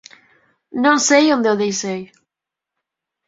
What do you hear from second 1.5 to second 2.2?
o deixei